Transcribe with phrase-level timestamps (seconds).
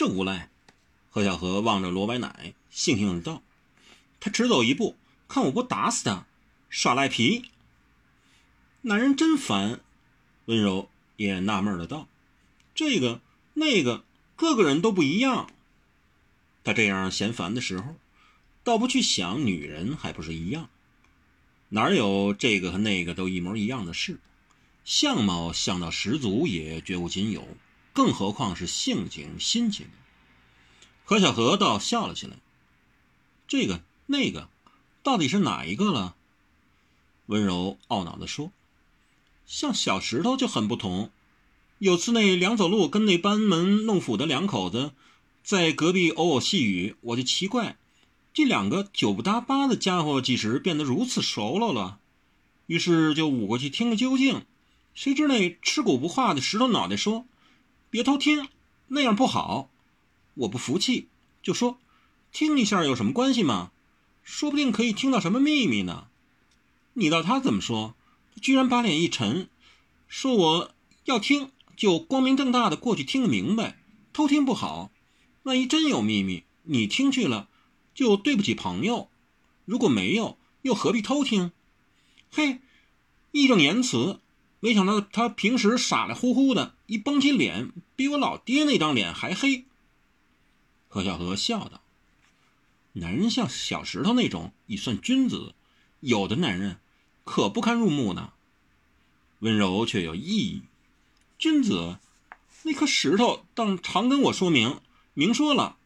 [0.00, 0.48] 这无赖。
[1.10, 3.42] 何小荷望着罗白奶，悻悻的道
[4.18, 4.96] ：“他迟走一步，
[5.28, 6.24] 看我不打死他，
[6.70, 7.50] 耍赖皮。”
[8.80, 9.80] 男人真烦。
[10.46, 10.88] 温柔
[11.18, 12.08] 也纳闷的道
[12.74, 13.20] ：“这个
[13.52, 14.02] 那个，
[14.36, 15.50] 各个人都不一样。”
[16.64, 17.94] 他这样嫌烦的时候，
[18.64, 20.70] 倒不去想女人还不是一样，
[21.68, 24.18] 哪有这个和那个都一模一样的事？
[24.82, 27.46] 相貌相到十足也绝无仅有，
[27.92, 29.86] 更何况是性情心情？
[31.04, 32.36] 何小荷倒笑了起来。
[33.48, 34.48] 这个那个，
[35.02, 36.14] 到底是哪一个了？
[37.26, 38.52] 温柔懊恼地说
[39.46, 41.10] ：“像小石头就很不同。
[41.78, 44.92] 有次那梁走路跟那班门弄斧的两口子。”
[45.42, 47.78] 在隔壁偶偶细语，我就奇怪，
[48.34, 51.98] 这两个九不搭八的家伙，几时变得如此熟络了？
[52.66, 54.44] 于是就捂过去听个究竟。
[54.94, 57.24] 谁知那吃骨不化的石头脑袋说
[57.90, 58.48] ：“别偷听，
[58.88, 59.68] 那样不好。”
[60.34, 61.08] 我不服气，
[61.42, 61.78] 就说
[62.32, 63.72] ：“听一下有什么关系吗？
[64.22, 66.06] 说不定可以听到什么秘密呢。”
[66.94, 67.94] 你道他怎么说？
[68.34, 69.48] 他居然把脸一沉，
[70.08, 73.78] 说：“我要听，就光明正大的过去听个明白，
[74.12, 74.90] 偷听不好。”
[75.44, 77.48] 万一真有秘密，你听去了，
[77.94, 79.08] 就对不起朋友；
[79.64, 81.52] 如果没有，又何必偷听？
[82.30, 82.60] 嘿，
[83.32, 84.20] 义正言辞。
[84.60, 89.64] 没想到他平时傻里乎乎的，一绷起脸，比我老爹那张脸还黑。
[90.88, 91.80] 何小荷笑道
[92.94, 95.54] ：“男人像小石头那种，已算君子；
[96.00, 96.78] 有的男人，
[97.24, 98.32] 可不堪入目呢。”
[99.40, 100.62] 温柔却有异议
[101.38, 101.96] ：“君子，
[102.64, 104.80] 那颗石头当常跟我说明。”
[105.14, 105.76] 明说了，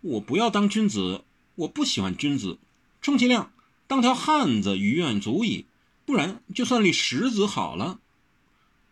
[0.00, 2.58] 我不要当君子，我不喜欢君子，
[3.02, 3.52] 充其量
[3.86, 5.66] 当条汉子，余愿足矣。
[6.06, 8.00] 不然，就算立石子好了。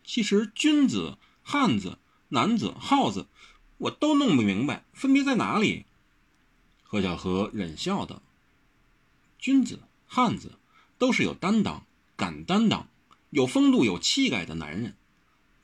[0.04, 3.26] 其实，君子、汉子、男子、耗子，
[3.78, 5.84] 我都弄不明白，分别在哪里？
[6.82, 8.20] 何小荷忍笑道
[9.38, 10.52] ：“君子、汉子
[10.98, 11.86] 都是有担当、
[12.16, 12.88] 敢担当、
[13.30, 14.94] 有风度、有气概的男人，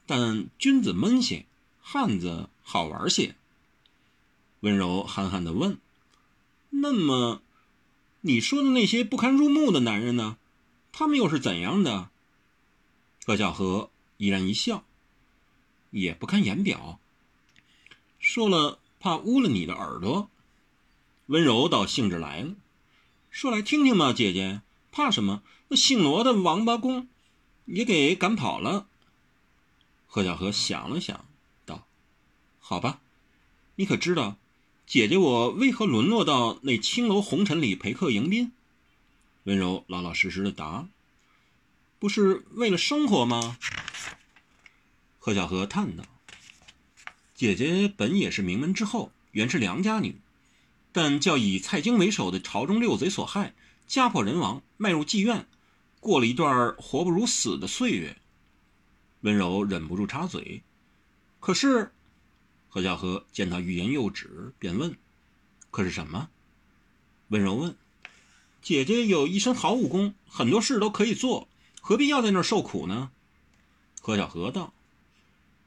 [0.06, 1.44] 但君子闷些，
[1.80, 3.34] 汉子好玩些。”
[4.60, 5.78] 温柔憨憨地问
[6.70, 7.42] ：“那么，
[8.22, 10.38] 你说的那些不堪入目的男人呢？
[10.90, 12.08] 他们又是怎样的？”
[13.24, 14.84] 何小荷依然一笑
[15.90, 17.00] ：“也不堪言表。
[18.18, 20.28] 说了怕污了你的耳朵。”
[21.26, 22.54] 温柔倒兴致来了
[23.30, 24.60] ：“说来听听吧，姐姐，
[24.92, 25.42] 怕什么？
[25.68, 27.08] 那姓罗的王八公
[27.64, 28.86] 也给赶跑了。”
[30.06, 31.26] 何小荷想了想，
[31.64, 31.86] 道
[32.58, 33.00] ：“好吧，
[33.76, 34.36] 你可知道？”
[34.86, 38.52] 姐姐，我为何沦落到那青楼红尘里陪客迎宾？
[39.44, 40.88] 温柔老老实实的答
[41.98, 43.58] ：“不是为了生活吗？”
[45.18, 46.04] 贺小荷叹道
[47.34, 50.20] ：“姐姐本也是名门之后，原是良家女，
[50.92, 53.54] 但叫以蔡京为首的朝中六贼所害，
[53.86, 55.46] 家破人亡，迈入妓院，
[56.00, 58.16] 过了一段活不如死的岁月。”
[59.22, 60.62] 温柔忍不住插嘴
[61.40, 61.90] ：“可是。”
[62.70, 64.96] 何小荷见他欲言又止，便问
[65.72, 66.28] ：“可是什么？”
[67.28, 67.76] 温柔问
[68.62, 71.48] ：“姐姐有一身好武功，很多事都可以做，
[71.88, 73.10] 何必要在那儿受苦呢？”
[74.02, 74.74] 何小荷道：“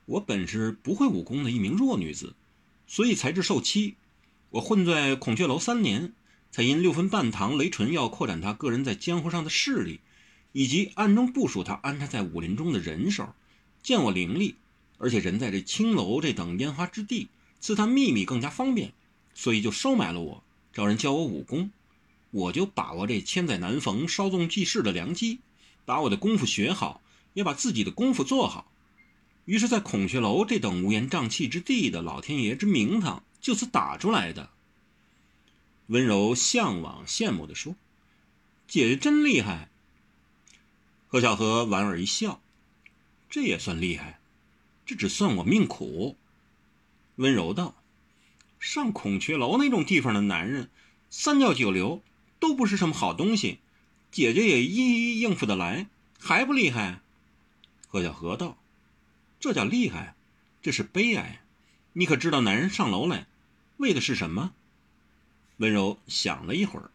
[0.06, 2.36] 我本是不会武功的一名弱女子，
[2.86, 3.96] 所以才至受欺。
[4.52, 6.14] 我混在孔雀楼三年，
[6.52, 10.00] 才因六分半堂雷纯要扩展他个人在江湖上的势力，
[10.52, 13.34] 以及暗中部署他安插在武林中的人手，
[13.82, 14.54] 见我伶俐。”
[15.00, 18.94] 而且人在这青楼这等烟花之地，刺探秘密更加方便，
[19.34, 21.72] 所以就收买了我，找人教我武功。
[22.30, 25.40] 我就把握这千载难逢、稍纵即逝的良机，
[25.86, 27.02] 把我的功夫学好，
[27.34, 28.72] 也把自己的功夫做好。
[29.46, 34.50] 于是，在孔雀楼这等乌烟瘴气之地的老天爷之名堂，就此打出来的。
[35.88, 37.76] 温柔向往、羡慕地说
[38.68, 39.70] ：“姐姐真厉害。”
[41.10, 42.40] 何小荷莞尔一笑
[43.30, 44.20] ：“这也算厉害。”
[44.86, 46.18] 这只算我命苦。
[47.16, 47.76] 温柔道
[48.60, 50.70] ：“上孔雀楼那种地方的男人，
[51.10, 52.02] 三教九流
[52.40, 53.60] 都不是什么好东西。
[54.12, 55.88] 姐姐也一一应付得来，
[56.20, 57.00] 还不厉害？”
[57.88, 58.58] 何小荷道
[59.40, 60.16] ：“这叫厉害，
[60.62, 61.42] 这是悲哀。
[61.94, 63.28] 你可知道男人上楼来，
[63.78, 64.54] 为的是什么？”
[65.58, 66.90] 温柔想了一会儿，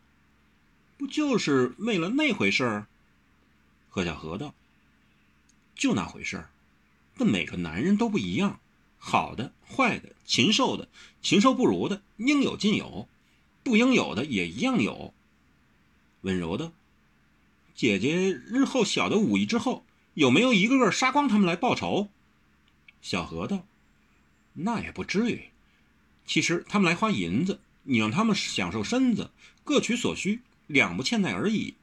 [0.97, 2.87] 不就是为了那回事儿？
[3.89, 4.55] 何小荷道
[5.77, 6.51] ：“就那回事儿。”
[7.19, 8.61] 但每个男人都不一样，
[8.99, 10.89] 好的、坏的、禽兽的、
[11.23, 13.09] 禽兽不如的，应有尽有；
[13.63, 15.15] 不应有的也一样有。
[16.23, 16.73] 温柔的
[17.77, 19.85] 姐姐日后晓得武艺之后，
[20.15, 22.09] 有没有一个个杀光他们来报仇？
[23.03, 23.67] 小何道
[24.55, 25.51] ：“那也不至于。
[26.25, 29.31] 其实他们来花银子，你让他们享受身子，
[29.63, 31.75] 各取所需，两不欠债而已。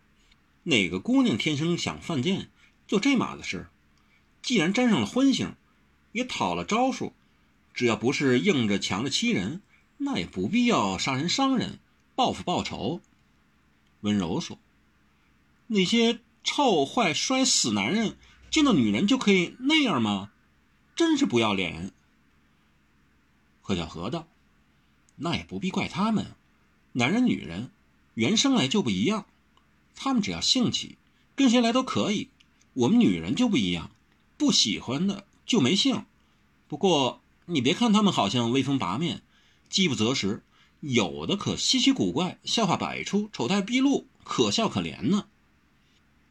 [0.63, 2.49] 哪个姑娘天生想犯贱，
[2.87, 3.67] 就这码子事。
[4.41, 5.51] 既然沾上了荤腥，
[6.11, 7.13] 也讨了招数，
[7.75, 9.61] 只要不是硬着强着欺人，
[9.97, 11.77] 那也不必要杀人伤人，
[12.15, 12.99] 报复报仇。
[14.01, 14.57] 温柔说
[15.73, 18.17] ：“那些臭坏摔死男人，
[18.49, 20.31] 见到女人就可以那样吗？
[20.95, 21.91] 真是不要脸。”
[23.61, 24.27] 贺小河道
[25.17, 26.35] ：“那也不必怪他们，
[26.93, 27.71] 男人女人
[28.13, 29.25] 原生来就不一样，
[29.95, 30.97] 他们只要性起，
[31.35, 32.29] 跟谁来都可以。
[32.73, 33.89] 我们女人就不一样。”
[34.35, 36.05] 不喜欢的就没性，
[36.67, 39.21] 不过你别看他们好像威风八面、
[39.69, 40.43] 饥不择食，
[40.81, 45.27] 有的可稀奇古怪，笑话百出，丑态毕露，可笑可怜呢。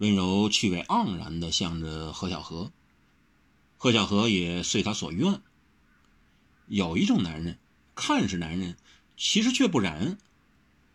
[0.03, 2.73] 温柔趣味盎然地向着何小荷，
[3.79, 5.41] 何小荷也随他所愿。
[6.67, 7.61] 有一种男人，
[7.95, 8.77] 看是男人，
[9.17, 10.19] 其实却不然。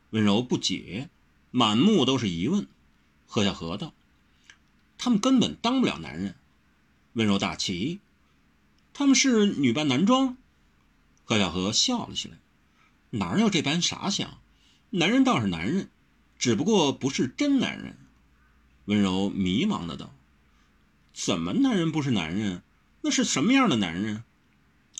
[0.09, 1.09] 温柔不解，
[1.51, 2.67] 满目都是疑问。
[3.25, 3.93] 何小荷道
[4.99, 6.35] ：“他们根本当不了男人。”
[7.15, 8.01] 温柔大气，
[8.93, 10.35] 他们是女扮男装。
[11.23, 12.37] 何小荷笑了起来，
[13.11, 14.41] 哪有这般傻想？
[14.89, 15.89] 男人倒是男人，
[16.37, 17.97] 只不过不是真男人。
[18.87, 20.13] 温柔迷茫的道
[21.13, 22.61] ：“怎么男人不是男人？
[23.01, 24.23] 那是什么样的男人？”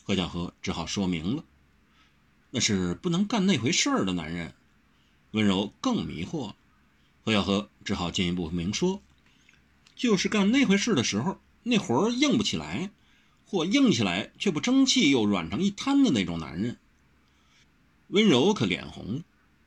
[0.04, 1.44] 何小荷只好说明了
[2.52, 4.54] ：“那是不能干那回事儿的男人。”
[5.32, 6.54] 温柔更迷惑，
[7.24, 9.02] 何小荷只好进一步明说
[9.96, 12.92] ：“就是干那回事的时候。”那活儿硬不起来，
[13.46, 16.78] 或硬起来却不争气，又软成一滩的那种男人。
[18.08, 19.24] 温柔可脸红，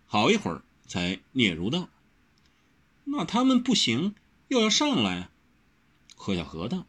[0.06, 1.90] 好一会儿才嗫嚅道
[3.04, 4.14] ：“那他们不行，
[4.48, 5.30] 又要上来。”
[6.16, 6.86] 何小荷道：“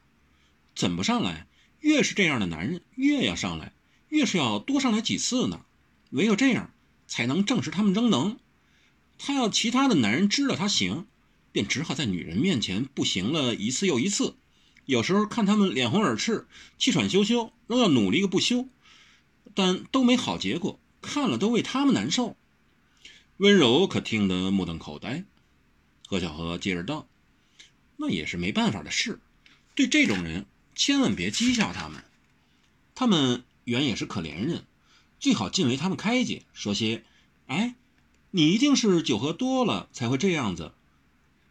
[0.76, 1.48] 怎么上来？
[1.80, 3.74] 越是这样的男人，越要上来，
[4.10, 5.66] 越是要多上来几次呢。
[6.12, 6.74] 唯有这样，
[7.08, 8.38] 才能证实他们仍能。
[9.18, 11.06] 他要其他的男人知道他行，
[11.52, 14.36] 便只好在女人面前不行了一次又一次。”
[14.88, 16.48] 有时候看他们脸红耳赤、
[16.78, 18.68] 气喘吁吁，仍要努力个不休，
[19.54, 22.36] 但都没好结果，看了都为他们难受。
[23.38, 25.24] 温柔可听得目瞪口呆。
[26.12, 27.08] 何小荷接着道
[27.96, 29.22] ：“那也是没办法的事，
[29.76, 32.04] 对这种人千万别讥笑他们。
[32.94, 34.66] 他们原也是可怜人，
[35.22, 37.06] 最好尽为他们开解，说些
[37.48, 37.76] ：‘哎，
[38.32, 40.74] 你一定是酒喝多了才会这样子。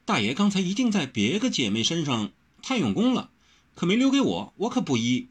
[0.04, 2.30] 大爷刚才一定在别个姐妹身上。’”
[2.62, 3.30] 太用功了，
[3.74, 5.28] 可没留给我，我可不依。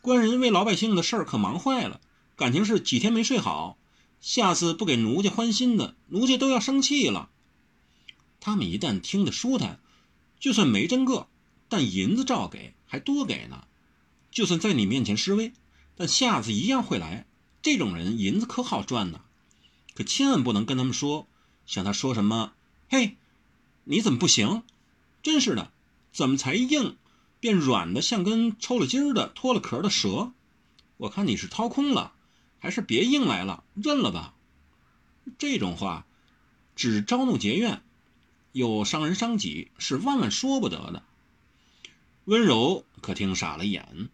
[0.00, 2.00] 官人为老百姓的事儿可忙坏了，
[2.36, 3.76] 感情是几天没睡好。
[4.20, 7.30] 下次不给奴家欢心的，奴家都要生气了。
[8.40, 9.80] 他们一旦听得舒坦，
[10.38, 11.26] 就算没真个，
[11.68, 13.64] 但银子照给，还多给呢。
[14.30, 15.52] 就算在你面前示威，
[15.96, 17.26] 但下次一样会来。
[17.60, 19.20] 这种人银子可好赚呢，
[19.94, 21.26] 可千万不能跟他们说，
[21.66, 22.52] 向他说什么，
[22.88, 23.16] 嘿，
[23.84, 24.62] 你怎么不行？
[25.22, 25.72] 真是的。
[26.10, 26.96] 怎么才硬，
[27.38, 30.32] 变软的像根抽了筋儿的、脱了壳的蛇？
[30.96, 32.12] 我看你是掏空了，
[32.58, 34.34] 还是别硬来了，认了吧。
[35.36, 36.06] 这种话，
[36.74, 37.82] 只招怒结怨，
[38.58, 41.04] 又伤人伤己，是万万说不得的。
[42.24, 44.08] 温柔可听傻了眼。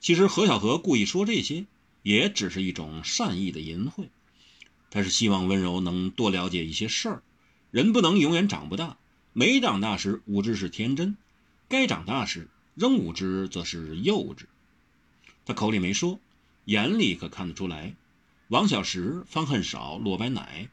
[0.00, 1.66] 其实何小荷故意说这些，
[2.02, 4.08] 也只是一种善意的淫秽。
[4.90, 7.22] 他是希望温柔能多了解一些事儿。
[7.70, 8.96] 人不能永远长不大。
[9.34, 11.16] 没长大时无知是天真，
[11.68, 14.44] 该长大时仍无知则是幼稚。
[15.44, 16.18] 他口里没说，
[16.64, 17.94] 眼里可看得出来。
[18.48, 20.68] 王小石、方恨少、落白奶，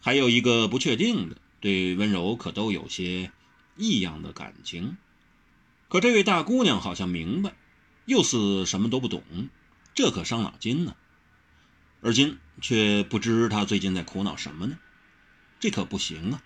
[0.00, 3.32] 还有一个不确定的，对温柔可都有些
[3.76, 4.98] 异样的感情。
[5.88, 7.54] 可这位大姑娘好像明白，
[8.04, 9.22] 又似什么都不懂，
[9.94, 10.94] 这可伤脑筋呢。
[12.02, 14.76] 而今却不知她最近在苦恼什么呢？
[15.60, 16.42] 这可不行啊！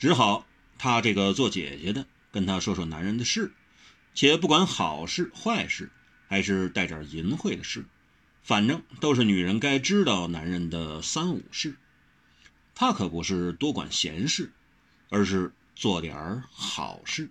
[0.00, 0.44] 只好
[0.76, 3.52] 她这个做姐姐的跟她说说男人的事，
[4.12, 5.92] 且不管好事坏事，
[6.26, 7.84] 还是带点淫秽的事，
[8.42, 11.76] 反正都是女人该知道男人的三五事。
[12.80, 14.50] 他可不是多管闲事，
[15.10, 17.28] 而是做点好事。